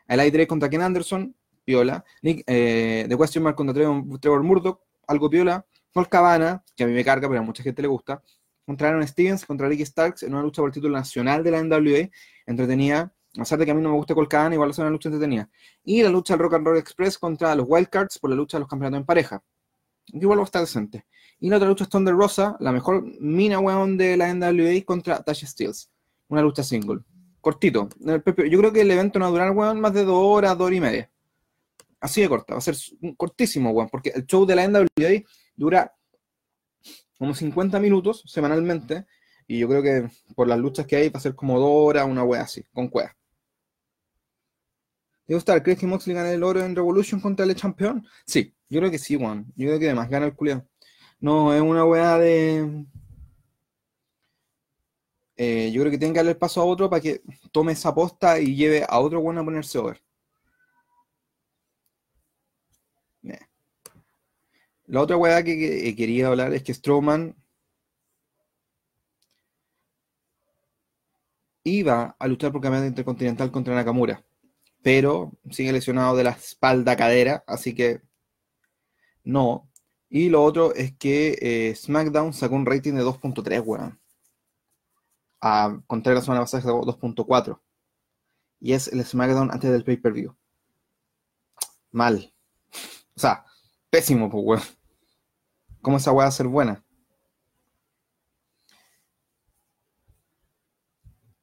El 0.07 0.19
I3 0.19 0.47
contra 0.47 0.69
Ken 0.69 0.81
Anderson, 0.81 1.35
piola. 1.67 2.03
Nick, 2.21 2.43
eh, 2.47 3.05
The 3.09 3.17
Question 3.17 3.43
Mark 3.43 3.57
contra 3.57 3.73
Trevor, 3.73 4.43
Murdoch, 4.43 4.79
algo 5.05 5.29
piola. 5.29 5.65
Paul 5.91 6.07
Cabana, 6.07 6.63
que 6.75 6.85
a 6.85 6.87
mí 6.87 6.93
me 6.93 7.03
carga, 7.03 7.27
pero 7.27 7.41
a 7.41 7.43
mucha 7.43 7.61
gente 7.61 7.81
le 7.81 7.89
gusta. 7.89 8.23
Contra 8.65 8.89
Aaron 8.89 9.05
Stevens, 9.05 9.45
contra 9.45 9.67
Ricky 9.67 9.85
Starks 9.85 10.23
en 10.23 10.33
una 10.33 10.43
lucha 10.43 10.61
por 10.61 10.69
el 10.69 10.73
título 10.73 10.95
nacional 10.95 11.43
de 11.43 11.51
la 11.51 11.61
NWA. 11.61 12.09
Entretenida. 12.45 13.13
A 13.35 13.39
pesar 13.39 13.59
de 13.59 13.65
que 13.65 13.71
a 13.71 13.75
mí 13.75 13.81
no 13.81 13.89
me 13.89 13.95
gusta 13.95 14.15
Paul 14.15 14.53
igual 14.53 14.69
es 14.69 14.77
una 14.79 14.89
lucha 14.89 15.09
entretenida. 15.09 15.49
Y 15.83 16.01
la 16.01 16.09
lucha 16.09 16.33
del 16.33 16.41
Rock 16.41 16.55
and 16.55 16.65
Roll 16.65 16.77
Express 16.77 17.17
contra 17.17 17.53
los 17.53 17.65
Wildcards 17.67 18.17
por 18.19 18.29
la 18.29 18.35
lucha 18.35 18.57
de 18.57 18.61
los 18.61 18.69
campeonatos 18.69 19.01
en 19.01 19.05
pareja. 19.05 19.43
Igual 20.07 20.39
va 20.39 20.43
a 20.43 20.45
estar 20.45 20.61
decente. 20.61 21.05
Y 21.39 21.49
la 21.49 21.57
otra 21.57 21.67
lucha 21.67 21.83
es 21.83 21.89
Thunder 21.89 22.15
Rosa, 22.15 22.55
la 22.59 22.71
mejor 22.71 23.03
mina 23.19 23.59
weón 23.59 23.97
de 23.97 24.15
la 24.17 24.33
NWA 24.33 24.81
contra 24.85 25.21
Tasha 25.21 25.45
Steels. 25.45 25.91
Una 26.29 26.41
lucha 26.41 26.63
single. 26.63 27.01
Cortito. 27.41 27.89
Yo 27.99 28.21
creo 28.59 28.71
que 28.71 28.81
el 28.81 28.91
evento 28.91 29.19
no 29.19 29.25
va 29.25 29.29
a 29.29 29.31
durar, 29.31 29.51
weón, 29.51 29.79
más 29.79 29.93
de 29.93 30.03
dos 30.03 30.17
horas, 30.19 30.57
dos 30.57 30.67
horas 30.67 30.77
y 30.77 30.81
media. 30.81 31.11
Así 31.99 32.21
de 32.21 32.29
corta. 32.29 32.53
Va 32.53 32.59
a 32.59 32.61
ser 32.61 32.75
cortísimo, 33.15 33.71
weón, 33.71 33.89
porque 33.89 34.09
el 34.15 34.25
show 34.25 34.45
de 34.45 34.55
la 34.55 34.67
NWA 34.67 35.23
dura 35.55 35.93
como 37.17 37.33
50 37.33 37.79
minutos 37.79 38.23
semanalmente. 38.25 39.05
Y 39.47 39.59
yo 39.59 39.67
creo 39.67 39.81
que 39.81 40.09
por 40.35 40.47
las 40.47 40.59
luchas 40.59 40.85
que 40.85 40.97
hay 40.97 41.09
va 41.09 41.19
a 41.19 41.21
ser 41.21 41.35
como 41.35 41.59
dos 41.59 41.71
horas, 41.71 42.05
una 42.05 42.23
wea 42.23 42.41
así, 42.41 42.63
con 42.73 42.89
cueva. 42.89 43.15
Digo, 45.27 45.39
estar, 45.39 45.61
¿crees 45.61 45.79
que 45.79 45.87
Moxley 45.87 46.15
gana 46.15 46.31
el 46.31 46.43
oro 46.43 46.63
en 46.63 46.75
Revolution 46.75 47.19
contra 47.19 47.45
el 47.45 47.55
campeón? 47.55 48.05
Sí, 48.25 48.55
yo 48.69 48.79
creo 48.79 48.91
que 48.91 48.97
sí, 48.97 49.15
weón. 49.15 49.51
Yo 49.55 49.67
creo 49.67 49.79
que 49.79 49.85
además 49.87 50.09
gana 50.09 50.25
el 50.25 50.35
culiado. 50.35 50.67
No, 51.19 51.53
es 51.53 51.61
una 51.61 51.83
weá 51.85 52.17
de. 52.17 52.85
Eh, 55.35 55.71
yo 55.71 55.81
creo 55.81 55.91
que 55.91 55.97
tiene 55.97 56.13
que 56.13 56.19
darle 56.19 56.31
el 56.31 56.37
paso 56.37 56.61
a 56.61 56.65
otro 56.65 56.89
para 56.89 57.01
que 57.01 57.21
tome 57.51 57.73
esa 57.73 57.93
posta 57.93 58.39
y 58.39 58.55
lleve 58.55 58.85
a 58.87 58.99
otro 58.99 59.21
bueno 59.21 59.41
a 59.41 59.45
ponerse 59.45 59.77
over. 59.77 60.01
La 64.87 65.01
otra 65.01 65.17
weá 65.17 65.43
que, 65.43 65.95
quería 65.95 66.27
hablar 66.27 66.53
es 66.53 66.63
que 66.63 66.73
Strowman 66.73 67.35
iba 71.63 72.15
a 72.17 72.27
luchar 72.27 72.51
por 72.51 72.61
campeonato 72.61 72.87
intercontinental 72.87 73.51
contra 73.51 73.75
Nakamura, 73.75 74.23
pero 74.81 75.33
sigue 75.51 75.73
lesionado 75.73 76.15
de 76.15 76.23
la 76.23 76.31
espalda 76.31 76.95
cadera, 76.95 77.43
así 77.47 77.75
que 77.75 78.01
no. 79.23 79.69
Y 80.09 80.29
lo 80.29 80.43
otro 80.43 80.73
es 80.73 80.95
que 80.97 81.37
eh, 81.41 81.75
SmackDown 81.75 82.33
sacó 82.33 82.55
un 82.55 82.65
rating 82.65 82.93
de 82.93 83.03
2.3, 83.03 83.61
weón. 83.65 83.99
A 85.41 85.81
contrario 85.87 86.19
la 86.19 86.25
semana 86.25 86.41
pasada 86.41 86.63
2.4. 86.63 87.59
Y 88.61 88.73
es 88.73 88.87
el 88.87 89.03
SmackDown 89.05 89.51
antes 89.51 89.69
del 89.71 89.83
pay-per-view. 89.83 90.35
Mal. 91.91 92.33
O 93.17 93.19
sea, 93.19 93.43
pésimo, 93.89 94.29
pues, 94.29 94.43
weón. 94.45 94.76
¿Cómo 95.87 95.99
esa 95.99 96.11
weá 96.11 96.25
va 96.25 96.27
a 96.27 96.31
ser 96.31 96.47
buena? 96.49 96.83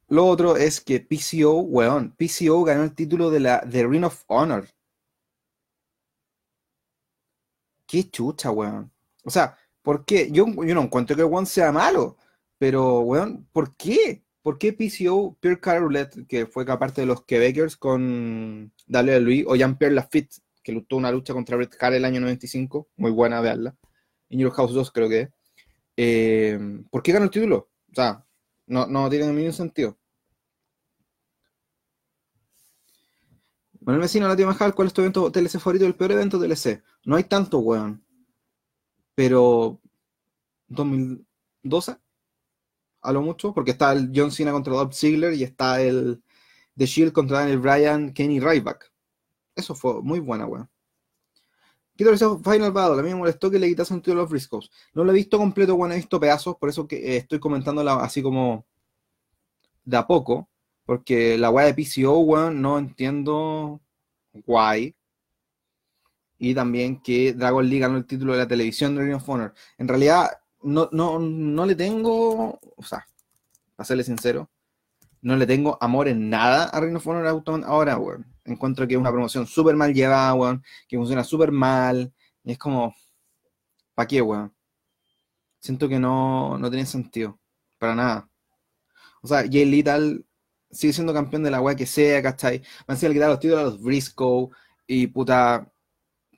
Lo 0.09 0.27
otro 0.27 0.59
es 0.59 0.83
que 0.83 1.01
PCO, 1.01 1.61
weón, 1.61 2.15
PCO 2.15 2.63
ganó 2.63 2.83
el 2.83 2.95
título 2.95 3.31
de 3.31 3.41
la 3.41 3.63
The 3.63 3.87
Ring 3.87 4.05
of 4.05 4.23
Honor. 4.27 4.69
Qué 7.87 8.11
chucha, 8.11 8.51
weón. 8.51 8.93
O 9.25 9.31
sea, 9.31 9.57
¿por 9.81 10.05
qué? 10.05 10.31
Yo, 10.31 10.45
no 10.47 10.83
encuentro 10.83 11.17
que 11.17 11.25
weón 11.25 11.47
sea 11.47 11.73
malo, 11.73 12.19
pero, 12.59 13.01
weón, 13.01 13.49
¿por 13.51 13.75
qué? 13.75 14.27
¿Por 14.43 14.59
qué 14.59 14.75
PCO, 14.75 15.39
Pierre 15.41 15.59
Carolet, 15.59 16.27
que 16.27 16.45
fue 16.45 16.71
aparte 16.71 17.01
de 17.01 17.07
los 17.07 17.25
Quebecers 17.25 17.79
con 17.79 18.71
Luis, 18.89 19.45
o 19.49 19.57
Jean-Pierre 19.57 19.95
Lafitte, 19.95 20.43
que 20.63 20.73
luchó 20.73 20.97
una 20.97 21.11
lucha 21.11 21.33
contra 21.33 21.57
Bret 21.57 21.75
Hart 21.81 21.95
el 21.95 22.05
año 22.05 22.21
95, 22.21 22.89
muy 22.97 23.11
buena 23.11 23.41
verla, 23.41 23.75
en 24.31 24.39
Your 24.41 24.53
House 24.53 24.73
2 24.73 24.91
creo 24.91 25.09
que. 25.09 25.31
Eh, 25.97 26.59
¿Por 26.91 27.03
qué 27.03 27.13
ganó 27.13 27.27
el 27.27 27.31
título? 27.31 27.71
O 27.91 27.95
sea, 27.95 28.25
no, 28.67 28.87
no 28.87 29.09
tiene 29.11 29.33
ningún 29.33 29.53
sentido. 29.53 29.97
Bueno, 33.81 33.97
el 33.97 34.03
vecino, 34.03 34.27
la 34.27 34.37
tía 34.37 34.47
Majal, 34.47 34.75
¿cuál 34.75 34.89
es 34.89 34.95
tu 34.95 35.03
evento 35.03 35.31
TLC 35.31 35.59
favorito? 35.61 35.87
El 35.87 35.95
peor 35.95 36.13
evento 36.13 36.41
TLC. 36.41 36.83
No 37.05 37.17
hay 37.17 37.25
tanto, 37.25 37.59
weón. 37.59 38.03
Pero. 39.15 39.81
2012, 40.69 41.97
a 43.03 43.13
lo 43.13 43.23
mucho, 43.23 43.53
porque 43.55 43.73
está 43.73 43.93
el 43.93 44.11
John 44.15 44.33
Cena 44.33 44.53
contra 44.53 44.73
Dolph 44.75 44.95
Ziggler 44.95 45.35
y 45.35 45.45
está 45.45 45.81
el 45.81 46.23
The 46.77 46.87
Shield 46.87 47.13
contra 47.13 47.41
Daniel 47.41 47.61
Bryan, 47.61 48.13
Kenny 48.13 48.41
Ryback. 48.41 48.93
Eso 49.55 49.75
fue 49.75 50.03
muy 50.03 50.21
buena, 50.21 50.47
weón. 50.47 50.69
Quito 51.97 52.11
el 52.11 52.19
Final 52.19 52.73
Battle. 52.73 53.01
A 53.01 53.03
mí 53.03 53.11
me 53.11 53.15
molestó 53.17 53.51
que 53.51 53.59
le 53.59 53.69
quitasen 53.69 54.01
título 54.01 54.21
a 54.21 54.23
los 54.25 54.31
Briscoes. 54.31 54.71
No 54.95 55.05
lo 55.05 55.13
he 55.13 55.15
visto 55.15 55.39
completo, 55.39 55.77
bueno, 55.77 55.95
he 55.95 55.99
visto 55.99 56.19
pedazos, 56.19 56.57
por 56.57 56.69
eso 56.69 56.87
que 56.89 56.97
eh, 56.97 57.17
estoy 57.19 57.39
comentando 57.39 57.89
así 57.91 58.23
como 58.23 58.65
de 59.85 59.97
a 59.97 60.07
poco. 60.07 60.49
Porque 60.85 61.39
la 61.39 61.51
weá 61.51 61.67
de 61.67 61.75
PCO, 61.75 62.19
weón, 62.21 62.61
no 62.61 62.79
entiendo 62.79 63.81
guay. 64.47 64.95
Y 66.39 66.55
también 66.55 67.01
que 67.01 67.33
Dragon 67.33 67.65
League 67.65 67.81
ganó 67.81 67.97
el 67.97 68.07
título 68.07 68.33
de 68.33 68.41
la 68.41 68.49
televisión 68.49 68.95
de 68.95 69.03
Ring 69.03 69.15
of 69.15 69.29
Honor. 69.29 69.55
En 69.79 69.89
realidad, 69.89 70.31
no, 70.63 70.89
no, 70.93 71.19
no 71.19 71.67
le 71.67 71.75
tengo, 71.75 72.59
o 72.77 72.83
sea, 72.83 73.07
para 73.77 73.87
serle 73.87 74.05
sincero, 74.05 74.51
no 75.25 75.37
le 75.37 75.47
tengo 75.47 75.79
amor 75.81 76.09
en 76.09 76.29
nada 76.29 76.65
a 76.65 76.81
Ring 76.81 76.97
of 76.97 77.07
Honor 77.07 77.27
ahora, 77.67 77.99
weón. 77.99 78.27
Encuentro 78.45 78.87
que 78.87 78.95
es 78.95 79.01
una 79.01 79.11
promoción 79.11 79.47
súper 79.47 79.75
mal 79.75 79.95
llevada, 79.95 80.35
weón, 80.35 80.63
que 80.87 80.99
funciona 80.99 81.25
súper 81.25 81.51
mal. 81.51 82.13
Y 82.45 82.53
es 82.53 82.59
como, 82.59 82.95
¿para 83.95 84.07
qué, 84.07 84.21
weón? 84.21 84.55
Siento 85.61 85.89
que 85.89 85.99
no, 85.99 86.59
no 86.59 86.71
tiene 86.71 86.85
sentido, 86.87 87.41
para 87.79 87.95
nada. 87.95 88.29
O 89.23 89.29
sea, 89.29 89.45
Jay 89.51 89.65
Little 89.65 90.25
sigue 90.71 90.93
siendo 90.93 91.15
campeón 91.15 91.43
de 91.43 91.51
la 91.51 91.63
weá 91.63 91.75
que 91.75 91.87
sea, 91.87 92.23
¿cachai? 92.23 92.63
Van 92.87 92.97
a 92.97 93.01
ser 93.01 93.13
quitar 93.13 93.31
los 93.31 93.41
títulos 93.41 93.61
a 93.63 93.65
los 93.65 93.81
Briscoe 93.83 94.51
y 94.87 95.07
puta 95.07 95.67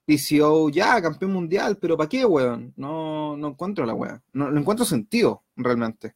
PCO, 0.07 0.71
ya, 0.71 1.02
campeón 1.02 1.33
mundial, 1.33 1.78
pero 1.81 1.97
¿para 1.97 2.09
qué, 2.09 2.25
weón? 2.25 2.73
No, 2.76 3.37
no 3.37 3.49
encuentro 3.49 3.85
la 3.85 3.95
weá. 3.95 4.23
No, 4.33 4.57
encuentro 4.57 4.87
sentido, 4.87 5.45
realmente. 5.57 6.14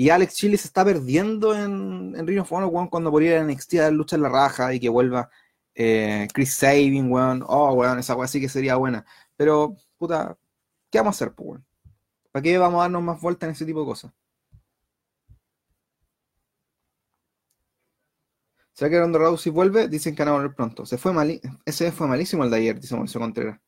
Y 0.00 0.10
Alex 0.10 0.34
Chile 0.36 0.56
se 0.56 0.68
está 0.68 0.84
perdiendo 0.84 1.56
en, 1.56 2.14
en 2.16 2.24
Ring 2.24 2.40
of 2.40 2.52
Honor, 2.52 2.88
cuando 2.88 3.10
por 3.10 3.20
ir 3.20 3.34
a 3.34 3.42
NXT 3.42 3.74
a 3.74 3.82
dar 3.82 3.92
lucha 3.92 4.14
en 4.14 4.22
la 4.22 4.28
raja 4.28 4.72
y 4.72 4.78
que 4.78 4.88
vuelva 4.88 5.28
eh, 5.74 6.28
Chris 6.32 6.54
Sabin, 6.54 7.10
weón. 7.10 7.44
Oh, 7.48 7.72
weón, 7.74 7.98
esa 7.98 8.14
weón 8.14 8.28
sí 8.28 8.40
que 8.40 8.48
sería 8.48 8.76
buena. 8.76 9.04
Pero, 9.36 9.74
puta, 9.98 10.38
¿qué 10.90 10.98
vamos 10.98 11.16
a 11.16 11.24
hacer, 11.24 11.34
pues, 11.34 11.48
weón? 11.48 11.66
¿Para 12.30 12.42
qué 12.44 12.58
vamos 12.58 12.78
a 12.78 12.82
darnos 12.82 13.02
más 13.02 13.20
vueltas 13.20 13.48
en 13.48 13.52
ese 13.54 13.66
tipo 13.66 13.80
de 13.80 13.86
cosas? 13.86 14.12
¿Será 18.72 18.90
que 18.90 19.00
Ronda 19.00 19.18
Rousey 19.18 19.50
vuelve? 19.50 19.88
Dicen 19.88 20.14
que 20.14 20.22
van 20.22 20.28
a 20.28 20.36
volver 20.36 20.54
pronto. 20.54 20.86
Se 20.86 20.96
fue 20.96 21.12
mal, 21.12 21.40
ese 21.64 21.90
fue 21.90 22.06
malísimo 22.06 22.44
el 22.44 22.50
de 22.50 22.56
ayer, 22.58 22.80
dice 22.80 22.94
Mauricio 22.94 23.20
Contreras. 23.20 23.58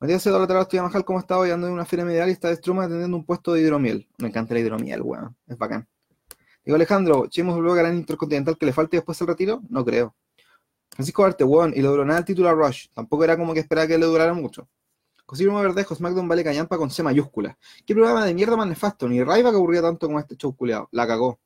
Matías 0.00 0.24
lateral 0.24 0.62
estoy 0.62 0.80
Majal, 0.80 1.04
¿cómo 1.04 1.18
está 1.18 1.36
hoy? 1.36 1.50
Ando 1.50 1.66
en 1.66 1.74
una 1.74 1.84
feria 1.84 2.06
medial 2.06 2.30
y 2.30 2.32
está 2.32 2.48
de 2.48 2.56
Struma 2.56 2.84
atendiendo 2.84 3.18
un 3.18 3.24
puesto 3.26 3.52
de 3.52 3.60
hidromiel. 3.60 4.08
Me 4.16 4.28
encanta 4.28 4.54
la 4.54 4.60
hidromiel, 4.60 5.02
weón. 5.02 5.36
Es 5.46 5.58
bacán. 5.58 5.86
Digo, 6.64 6.76
Alejandro, 6.76 7.26
¿Chemos 7.26 7.58
luego 7.58 7.74
ganar 7.74 7.92
Intercontinental 7.92 8.56
que 8.56 8.64
le 8.64 8.72
falte 8.72 8.96
después 8.96 9.20
el 9.20 9.26
retiro? 9.26 9.60
No 9.68 9.84
creo. 9.84 10.16
Francisco 10.88 11.22
Arte, 11.22 11.44
weón, 11.44 11.74
y 11.76 11.82
le 11.82 11.88
duró 11.88 12.06
nada 12.06 12.20
el 12.20 12.24
título 12.24 12.48
a 12.48 12.52
Rush. 12.54 12.86
Tampoco 12.94 13.24
era 13.24 13.36
como 13.36 13.52
que 13.52 13.60
esperaba 13.60 13.86
que 13.86 13.98
le 13.98 14.06
durara 14.06 14.32
mucho. 14.32 14.66
Cosimo 15.26 15.60
Verdejo, 15.60 15.94
SmackDown 15.94 16.26
vale 16.26 16.44
callampa 16.44 16.78
con 16.78 16.90
C 16.90 17.02
mayúscula. 17.02 17.58
¿Qué 17.84 17.94
programa 17.94 18.24
de 18.24 18.32
mierda 18.32 18.56
más? 18.56 18.68
Ni 19.02 19.22
Raiva 19.22 19.50
que 19.50 19.56
aburría 19.56 19.82
tanto 19.82 20.06
como 20.06 20.18
este 20.18 20.34
show 20.34 20.56
culeado. 20.56 20.88
La 20.92 21.06
cagó. 21.06 21.38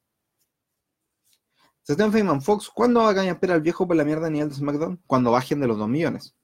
Stephen 1.83 2.13
Feynman 2.13 2.41
Fox, 2.41 2.71
¿cuándo 2.73 3.01
va 3.01 3.11
a 3.11 3.15
callampear 3.17 3.51
al 3.51 3.63
viejo 3.63 3.85
por 3.87 3.97
la 3.97 4.05
mierda 4.05 4.27
de 4.27 4.31
nivel 4.31 4.49
de 4.49 4.55
SmackDown? 4.55 5.03
Cuando 5.09 5.33
bajen 5.33 5.59
de 5.59 5.67
los 5.67 5.77
2 5.77 5.89
millones. 5.89 6.37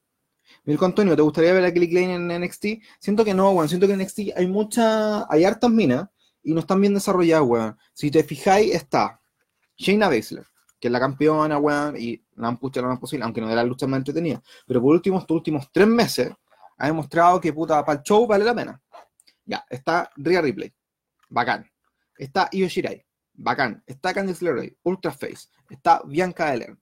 Mirko 0.65 0.85
Antonio, 0.85 1.17
¿te 1.17 1.23
gustaría 1.23 1.53
ver 1.53 1.65
a 1.65 1.73
Kelly 1.73 1.89
Klein 1.89 2.11
en 2.11 2.43
NXT? 2.43 2.67
Siento 2.99 3.25
que 3.25 3.35
no, 3.35 3.51
weón. 3.51 3.69
Siento 3.69 3.87
que 3.87 3.95
en 3.95 4.01
NXT 4.01 4.21
hay 4.37 4.47
mucha. 4.47 5.31
Hay 5.33 5.45
hartas 5.45 5.71
minas 5.71 6.09
y 6.43 6.53
no 6.53 6.61
están 6.61 6.81
bien 6.81 6.95
desarrolladas, 6.95 7.47
weón. 7.47 7.79
Si 7.93 8.11
te 8.11 8.23
fijáis, 8.25 8.75
está 8.75 9.21
Shayna 9.77 10.09
Baszler, 10.09 10.47
que 10.79 10.89
es 10.89 10.93
la 10.93 11.01
campeona, 11.01 11.59
weón, 11.59 11.97
y 11.99 12.23
la 12.37 12.49
han 12.49 12.59
puesto 12.59 12.81
lo 12.83 12.89
más 12.89 12.99
posible, 12.99 13.25
aunque 13.25 13.41
no 13.41 13.49
de 13.49 13.55
las 13.55 13.67
luchas 13.67 13.89
más 13.89 13.99
entretenidas. 13.99 14.43
Pero 14.67 14.81
por 14.81 14.95
último, 14.95 15.19
estos 15.19 15.35
últimos 15.35 15.71
tres 15.73 15.87
meses, 15.87 16.33
ha 16.77 16.87
demostrado 16.87 17.41
que 17.41 17.53
puta, 17.53 17.85
para 17.85 17.99
el 17.99 18.05
show 18.05 18.27
vale 18.27 18.45
la 18.45 18.55
pena. 18.55 18.81
Ya, 19.45 19.65
está 19.69 20.11
Rhea 20.17 20.41
Ripley, 20.41 20.73
bacán. 21.29 21.71
Está 22.17 22.49
Io 22.53 22.69
Shirai, 22.69 23.05
bacán. 23.35 23.83
Está 23.87 24.15
Candice 24.15 24.45
LeRae, 24.45 24.77
Ultra 24.83 25.13
Face. 25.13 25.49
Está 25.69 26.03
Bianca 26.05 26.53
Eller, 26.53 26.77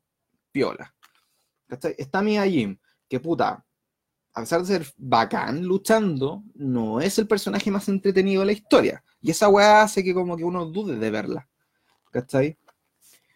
piola. 0.51 0.95
Está 1.69 2.23
Mia 2.23 2.47
Jim, 2.47 2.79
que 3.09 3.21
puta, 3.21 3.65
a 4.35 4.41
pesar 4.41 4.61
de 4.61 4.67
ser 4.67 4.95
bacán 4.97 5.65
luchando, 5.65 6.45
no 6.55 7.00
es 7.00 7.19
el 7.19 7.27
personaje 7.27 7.71
más 7.71 7.88
entretenido 7.88 8.41
de 8.41 8.47
la 8.47 8.53
historia. 8.53 9.03
Y 9.21 9.31
esa 9.31 9.49
weá 9.49 9.83
hace 9.83 10.05
que 10.05 10.15
como 10.15 10.37
que 10.37 10.45
uno 10.45 10.67
dude 10.67 10.97
de 10.97 11.11
verla. 11.11 11.49
¿Cachai? 12.12 12.57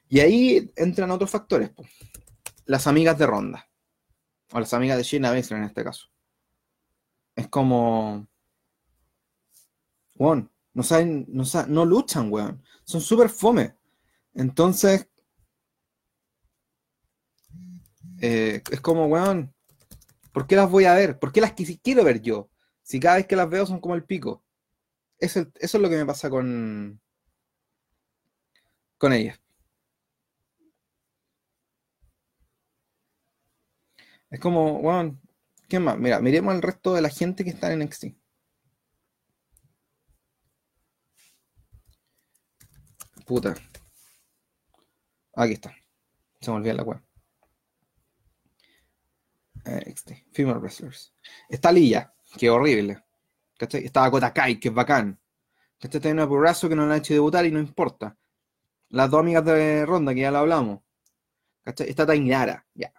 Y 0.08 0.20
ahí 0.20 0.70
entran 0.76 1.10
otros 1.10 1.30
factores. 1.30 1.70
Las 2.66 2.86
amigas 2.86 3.18
de 3.18 3.26
Ronda. 3.26 3.68
O 4.52 4.60
las 4.60 4.72
amigas 4.74 4.98
de 4.98 5.02
Shayna 5.02 5.32
Baszler 5.32 5.58
en 5.58 5.66
este 5.66 5.82
caso. 5.82 6.08
Es 7.34 7.48
como... 7.48 8.28
Weón, 10.14 10.52
no 10.74 10.82
saben, 10.82 11.26
no, 11.28 11.44
no 11.68 11.84
luchan, 11.84 12.30
weón. 12.30 12.62
Son 12.84 13.00
súper 13.00 13.28
fome. 13.28 13.74
Entonces... 14.34 15.08
Eh, 18.20 18.62
es 18.70 18.80
como, 18.80 19.06
weón, 19.06 19.52
¿Por 20.32 20.46
qué 20.46 20.56
las 20.56 20.70
voy 20.70 20.84
a 20.86 20.94
ver? 20.94 21.18
¿Por 21.18 21.32
qué 21.32 21.40
las 21.40 21.52
quiero 21.52 22.04
ver 22.04 22.20
yo? 22.22 22.50
Si 22.82 23.00
cada 23.00 23.16
vez 23.16 23.26
que 23.26 23.36
las 23.36 23.48
veo 23.50 23.66
son 23.66 23.80
como 23.80 23.94
el 23.94 24.04
pico. 24.04 24.44
Eso, 25.18 25.46
es 25.54 25.74
lo 25.74 25.88
que 25.88 25.96
me 25.96 26.06
pasa 26.06 26.30
con, 26.30 27.00
con 28.98 29.12
ellas. 29.12 29.40
Es 34.30 34.40
como, 34.40 34.80
bueno, 34.80 35.20
¿qué 35.68 35.78
más? 35.78 35.98
Mira, 35.98 36.20
miremos 36.20 36.54
al 36.54 36.62
resto 36.62 36.94
de 36.94 37.02
la 37.02 37.10
gente 37.10 37.44
que 37.44 37.50
está 37.50 37.72
en 37.72 37.80
NXT. 37.82 38.06
Puta. 43.26 43.54
Aquí 45.34 45.52
está. 45.54 45.74
Se 46.40 46.50
me 46.50 46.56
olvidó 46.56 46.74
la 46.74 46.82
web. 46.82 47.11
NXT, 49.64 50.12
Female 50.32 50.58
Wrestlers. 50.58 51.14
Está 51.48 51.72
Lilla, 51.72 52.12
que 52.36 52.50
horrible. 52.50 53.02
¿Cachai? 53.58 53.84
Está 53.84 54.02
Dakota 54.02 54.32
Kai, 54.32 54.58
que 54.58 54.68
es 54.68 54.74
bacán. 54.74 55.18
¿Cachai? 55.78 55.98
Está 55.98 56.10
una 56.10 56.24
burrazo 56.24 56.68
que 56.68 56.76
no 56.76 56.86
la 56.86 56.94
ha 56.94 56.98
hecho 56.98 57.14
debutar 57.14 57.44
y 57.46 57.50
no 57.50 57.58
importa. 57.58 58.16
Las 58.90 59.10
dos 59.10 59.20
amigas 59.20 59.44
de 59.44 59.86
Ronda, 59.86 60.14
que 60.14 60.20
ya 60.20 60.30
lo 60.30 60.38
hablamos. 60.38 60.80
¿Cachai? 61.62 61.88
Está 61.88 62.06
Tainara, 62.06 62.66
ya. 62.74 62.92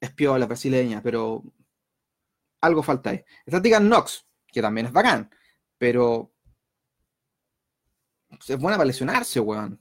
Es 0.00 0.12
piola 0.12 0.46
brasileña, 0.46 1.02
pero 1.02 1.42
algo 2.60 2.82
falta 2.82 3.10
ahí. 3.10 3.24
Está 3.44 3.60
Tegan 3.60 3.88
Nox, 3.88 4.26
que 4.46 4.62
también 4.62 4.86
es 4.86 4.92
bacán, 4.92 5.30
pero 5.78 6.32
es 8.30 8.58
buena 8.58 8.76
para 8.76 8.86
lesionarse, 8.86 9.40
weón. 9.40 9.80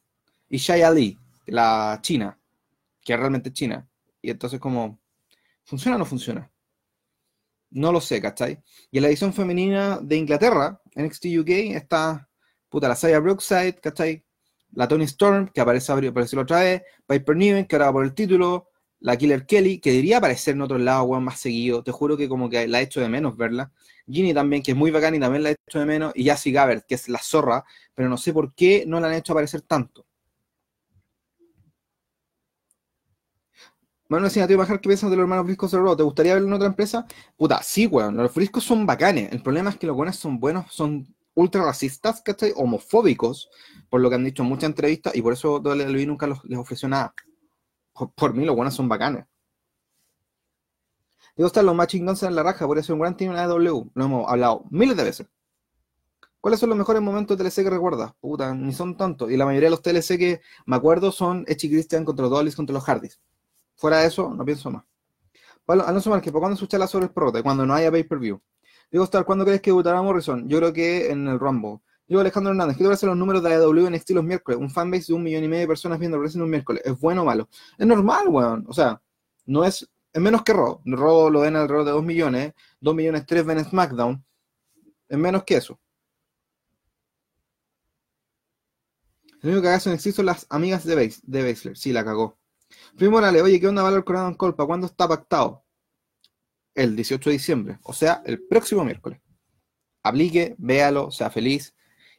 Y 0.49 0.57
Shai 0.57 0.81
Ali, 0.81 1.19
la 1.47 1.99
china, 2.01 2.39
que 3.01 3.15
realmente 3.17 3.49
es 3.49 3.55
china. 3.55 3.87
Y 4.21 4.31
entonces 4.31 4.59
como 4.59 4.99
¿Funciona 5.65 5.96
o 5.96 6.00
no 6.00 6.05
funciona? 6.05 6.51
No 7.72 7.91
lo 7.91 8.01
sé, 8.01 8.22
¿cachai? 8.22 8.62
Y 8.91 8.98
en 8.98 9.03
la 9.03 9.10
edición 9.10 9.34
femenina 9.34 10.00
de 10.01 10.17
Inglaterra, 10.17 10.79
NXT 10.96 11.25
UK, 11.39 11.50
está 11.75 12.29
puta 12.70 12.88
la 12.88 12.96
Saya 12.96 13.20
Brookside, 13.20 13.79
¿cachai? 13.82 14.24
La 14.74 14.88
Tony 14.88 15.05
Storm, 15.05 15.50
que 15.50 15.62
aparece, 15.62 15.91
apareció 15.91 16.36
la 16.38 16.43
otra 16.43 16.60
vez, 16.60 16.84
Piper 17.08 17.36
Niven, 17.36 17.65
que 17.65 17.75
ahora 17.75 17.88
va 17.88 17.93
por 17.93 18.05
el 18.05 18.13
título, 18.13 18.70
la 19.00 19.17
Killer 19.17 19.46
Kelly, 19.46 19.79
que 19.79 19.91
debería 19.91 20.17
aparecer 20.17 20.55
en 20.55 20.62
otro 20.62 20.77
lado, 20.77 21.03
weón, 21.03 21.24
más 21.24 21.39
seguido. 21.39 21.84
Te 21.84 21.91
juro 21.91 22.15
que 22.15 22.29
como 22.29 22.50
que 22.50 22.67
la 22.67 22.79
he 22.79 22.84
hecho 22.84 23.01
de 23.01 23.10
menos 23.10 23.36
verla. 23.36 23.72
Ginny 24.08 24.34
también, 24.34 24.63
que 24.63 24.72
es 24.72 24.77
muy 24.77 24.91
bacán 24.91 25.15
y 25.15 25.20
también 25.20 25.43
la 25.43 25.50
he 25.50 25.55
hecho 25.67 25.79
de 25.79 25.86
menos. 25.86 26.13
Y 26.15 26.24
Yassi 26.25 26.51
Gabbert, 26.51 26.86
que 26.88 26.96
es 26.96 27.10
la 27.10 27.20
zorra, 27.20 27.65
pero 27.93 28.08
no 28.10 28.17
sé 28.17 28.34
por 28.34 28.53
qué 28.55 28.86
no 28.88 29.00
la 29.00 29.08
han 29.08 29.15
hecho 29.15 29.34
aparecer 29.34 29.62
tanto. 29.62 30.08
Bueno, 34.13 34.27
decía, 34.27 34.48
tío, 34.48 34.60
bajar, 34.60 34.79
¿qué 34.79 34.89
piensas 34.89 35.10
de 35.10 35.15
los 35.15 35.24
hermanos 35.24 35.48
Friscos 35.48 35.72
de 35.72 35.79
Raw? 35.79 35.96
¿Te 35.96 36.03
gustaría 36.03 36.36
verlo 36.36 36.48
en 36.48 36.53
otra 36.53 36.67
empresa? 36.67 37.08
Puta, 37.36 37.63
sí, 37.63 37.88
weón. 37.88 38.15
Los 38.15 38.32
Friscos 38.32 38.63
son 38.63 38.86
bacanes. 38.86 39.32
El 39.32 39.41
problema 39.41 39.72
es 39.72 39.77
que 39.77 39.88
los 39.88 39.96
buenos 39.96 40.17
son 40.17 40.39
buenos, 40.39 40.72
son 40.72 41.08
ultra 41.34 41.63
racistas, 41.63 42.22
¿cachai? 42.22 42.53
Homofóbicos, 42.55 43.50
por 43.89 44.01
lo 44.01 44.10
que 44.10 44.15
han 44.17 44.24
dicho 44.24 44.43
en 44.43 44.50
muchas 44.50 44.65
entrevistas, 44.65 45.15
y 45.15 45.22
por 45.24 45.34
eso 45.34 45.55
WWE 45.55 46.05
nunca 46.05 46.27
les 46.27 46.60
ofreció 46.60 46.88
nada. 46.88 47.12
Por, 48.15 48.36
mí, 48.36 48.46
los 48.46 48.55
buenos 48.55 48.75
son 48.75 48.88
bacanes. 48.88 49.25
Digo, 51.36 51.48
están 51.48 51.65
los 51.65 51.74
Matching 51.74 52.05
Guns 52.05 52.22
en 52.22 52.36
la 52.36 52.43
raja, 52.43 52.67
por 52.67 52.77
eso 52.77 52.93
un 52.93 53.00
gran 53.00 53.17
team 53.17 53.32
en 53.32 53.39
AW. 53.39 53.89
Lo 53.96 54.05
hemos 54.05 54.29
hablado 54.29 54.65
miles 54.70 54.96
de 54.96 55.05
veces. 55.05 55.27
¿Cuáles 56.39 56.60
son 56.60 56.70
los 56.70 56.77
mejores 56.77 57.01
momentos 57.01 57.36
de 57.36 57.43
TLC 57.43 57.63
que 57.63 57.70
recuerdas? 57.72 58.13
Puta, 58.20 58.53
ni 58.53 58.74
son 58.74 58.96
tantos. 58.96 59.32
Y 59.32 59.38
la 59.38 59.46
mayoría 59.46 59.72
de 59.72 59.72
los 59.72 59.82
TLC 59.82 60.20
que 60.20 60.41
me 60.67 60.75
acuerdo 60.75 61.12
son 61.12 61.46
Echi 61.48 61.67
Christian 61.67 62.05
contra 62.05 62.27
los 62.27 62.55
contra 62.55 62.75
los 62.75 62.84
Hardys. 62.84 63.20
Fuera 63.83 63.99
de 63.99 64.07
eso, 64.07 64.33
no 64.33 64.45
pienso 64.45 64.71
más. 64.71 64.85
Pablo 65.65 65.85
Alonso 65.85 66.09
Márquez, 66.09 66.31
¿por 66.31 66.39
cuándo 66.39 66.53
escucharla 66.53 66.87
sobre 66.87 67.07
el 67.07 67.11
prota? 67.11 67.43
Cuando 67.43 67.65
no 67.65 67.73
haya 67.73 67.91
pay-per-view. 67.91 68.41
Digo, 68.89 69.03
Star, 69.03 69.25
¿cuándo 69.25 69.43
crees 69.43 69.59
que 69.59 69.71
debutará 69.71 70.01
Morrison? 70.01 70.47
Yo 70.47 70.59
creo 70.59 70.71
que 70.71 71.11
en 71.11 71.27
el 71.27 71.37
Rumble. 71.37 71.81
Digo, 72.07 72.21
Alejandro 72.21 72.51
Hernández, 72.51 72.77
¿qué 72.77 72.83
te 72.83 72.87
parecen 72.87 73.09
los 73.09 73.17
números 73.17 73.43
de 73.43 73.55
AEW 73.55 73.87
en 73.87 73.95
estilos 73.95 74.23
miércoles? 74.23 74.57
Un 74.57 74.69
fanbase 74.69 75.07
de 75.07 75.15
un 75.15 75.23
millón 75.23 75.43
y 75.43 75.49
medio 75.49 75.63
de 75.63 75.67
personas 75.67 75.99
viendo 75.99 76.17
wrestling 76.17 76.43
un 76.43 76.49
miércoles. 76.51 76.81
¿Es 76.85 76.97
bueno 76.97 77.23
o 77.23 77.25
malo? 77.25 77.49
Es 77.77 77.85
normal, 77.85 78.29
weón. 78.29 78.63
O 78.69 78.73
sea, 78.73 79.01
no 79.47 79.65
es, 79.65 79.85
es 80.13 80.21
menos 80.21 80.43
que 80.43 80.53
Raw. 80.53 80.79
Raw 80.85 81.29
lo 81.29 81.41
ven 81.41 81.57
alrededor 81.57 81.85
de 81.85 81.91
2 81.91 82.05
millones. 82.05 82.53
2 82.79 82.95
millones 82.95 83.25
3 83.25 83.45
ven 83.45 83.57
en 83.57 83.65
SmackDown. 83.65 84.25
Es 85.09 85.17
menos 85.17 85.43
que 85.43 85.57
eso. 85.57 85.77
El 89.41 89.49
único 89.49 89.63
que 89.63 89.67
hace 89.67 89.89
en 89.89 89.95
existe 89.95 90.15
son 90.15 90.27
las 90.27 90.47
amigas 90.49 90.85
de, 90.85 90.95
Base, 90.95 91.19
de 91.23 91.43
Baszler. 91.43 91.77
Sí, 91.77 91.91
la 91.91 92.05
cagó. 92.05 92.37
Primo 92.97 93.13
Morales, 93.13 93.41
oye, 93.41 93.59
¿qué 93.59 93.67
onda 93.67 93.81
Valor 93.81 94.03
Coronado 94.03 94.29
en 94.29 94.35
Colpa? 94.35 94.67
¿Cuándo 94.67 94.85
está 94.85 95.07
pactado? 95.07 95.63
El 96.75 96.95
18 96.95 97.29
de 97.29 97.33
diciembre, 97.33 97.79
o 97.83 97.93
sea, 97.93 98.21
el 98.25 98.43
próximo 98.43 98.83
miércoles. 98.85 99.19
Aplique, 100.03 100.55
véalo, 100.59 101.09
sea 101.09 101.31
feliz 101.31 101.73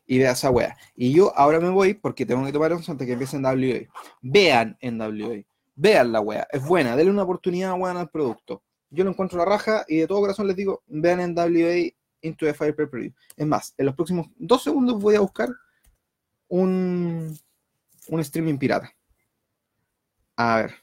y 0.07 0.19
vea 0.19 0.33
esa 0.33 0.51
wea. 0.51 0.77
Y 0.97 1.13
yo 1.13 1.37
ahora 1.37 1.61
me 1.61 1.69
voy 1.69 1.95
porque 1.95 2.27
tengo 2.27 2.45
que 2.45 2.53
tomar 2.53 2.73
un 2.73 2.83
antes 2.87 3.07
que 3.07 3.13
empiece 3.13 3.37
en 3.37 3.45
WA. 3.45 3.89
Vean 4.21 4.77
en 4.81 5.01
WA. 5.01 5.45
Vean 5.77 6.13
la 6.13 6.21
wea. 6.21 6.47
Es 6.51 6.65
buena. 6.65 6.97
Denle 6.97 7.13
una 7.13 7.23
oportunidad 7.23 7.77
buena 7.77 8.01
al 8.01 8.11
producto. 8.11 8.63
Yo 8.91 9.05
lo 9.05 9.11
encuentro 9.11 9.39
la 9.39 9.45
raja 9.45 9.85
y 9.87 9.99
de 9.99 10.07
todo 10.07 10.21
corazón 10.21 10.47
les 10.47 10.57
digo, 10.57 10.83
vean 10.87 11.21
en 11.21 11.37
WA 11.37 11.93
Into 12.23 12.47
the 12.47 12.55
Fire 12.55 12.75
Per 12.75 12.89
Es 13.37 13.47
más, 13.47 13.75
en 13.77 13.87
los 13.87 13.95
próximos 13.95 14.29
dos 14.37 14.63
segundos 14.63 15.01
voy 15.01 15.15
a 15.15 15.21
buscar 15.21 15.49
un, 16.49 17.37
un 18.09 18.21
streaming 18.21 18.57
pirata. 18.57 18.93
A 20.37 20.57
ver. 20.57 20.75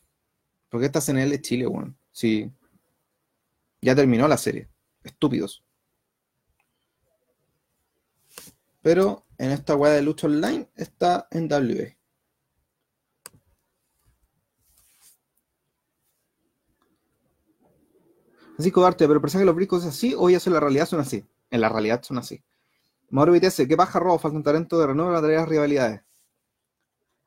¿Por 0.70 0.80
qué 0.80 0.86
estás 0.86 1.10
en 1.10 1.18
el 1.18 1.42
Chile, 1.42 1.68
weón? 1.68 1.98
Sí. 2.12 2.52
Ya 3.82 3.96
terminó 3.96 4.28
la 4.28 4.38
serie. 4.38 4.70
Estúpidos. 5.04 5.64
Pero 8.82 9.26
en 9.38 9.52
esta 9.52 9.76
weá 9.76 9.92
de 9.94 10.02
lucha 10.02 10.28
online 10.28 10.70
está 10.76 11.28
en 11.32 11.48
WA. 11.48 11.96
Francisco 18.56 18.82
Duarte, 18.82 19.08
pero 19.08 19.22
pensás 19.22 19.40
que 19.40 19.46
los 19.46 19.56
bricos 19.56 19.84
es 19.84 19.90
así 19.90 20.14
o 20.16 20.30
ya 20.30 20.40
en 20.46 20.54
la 20.54 20.60
realidad 20.60 20.86
son 20.86 21.00
así. 21.00 21.26
En 21.50 21.62
la 21.62 21.70
realidad 21.70 22.04
son 22.04 22.20
así. 22.20 22.44
Mauro 23.10 23.34
BTS, 23.34 23.68
¿qué 23.68 23.76
paja 23.76 24.00
robo? 24.00 24.20
Falta 24.20 24.38
un 24.38 24.44
talento 24.44 24.80
de 24.80 24.88
renuevo 24.88 25.20
traer 25.20 25.50
rivalidades. 25.50 26.02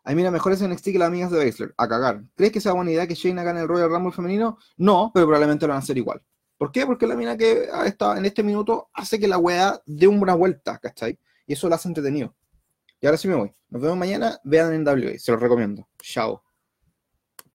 Ay, 0.07 0.15
mira, 0.15 0.31
mejor 0.31 0.53
es 0.53 0.63
NXT 0.63 0.85
que 0.85 0.99
las 0.99 1.09
amigas 1.09 1.31
de 1.31 1.43
Baszler. 1.43 1.75
A 1.79 1.89
cagar. 1.89 2.23
¿Crees 2.37 2.53
que 2.53 2.61
sea 2.61 2.73
buena 2.73 2.91
idea 2.91 3.07
que 3.07 3.15
Shane 3.15 3.43
gane 3.43 3.61
el 3.63 3.69
Royal 3.69 3.89
Rumble 3.89 4.13
femenino? 4.13 4.59
No, 4.77 5.11
pero 5.15 5.27
probablemente 5.27 5.67
lo 5.67 5.71
van 5.71 5.81
a 5.81 5.83
hacer 5.83 5.97
igual. 5.97 6.23
¿Por 6.59 6.71
qué? 6.71 6.85
Porque 6.87 7.07
la 7.07 7.17
mina 7.17 7.37
que 7.37 7.69
está 7.87 8.17
en 8.19 8.27
este 8.27 8.43
minuto 8.43 8.91
hace 8.93 9.19
que 9.19 9.27
la 9.27 9.39
weá 9.39 9.81
dé 9.87 10.07
una 10.07 10.35
vuelta, 10.35 10.79
¿cachai? 10.79 11.19
Y 11.47 11.55
eso 11.55 11.69
lo 11.69 11.75
hace 11.75 11.89
entretenido. 11.89 12.35
Y 13.01 13.07
ahora 13.07 13.17
sí 13.17 13.29
me 13.29 13.35
voy. 13.35 13.53
Nos 13.71 13.83
vemos 13.83 13.97
mañana. 13.97 14.39
Vean 14.45 14.73
en 14.75 14.87
WA. 14.87 15.19
Se 15.19 15.33
los 15.33 15.41
recomiendo. 15.41 15.89
Chao. 16.01 16.43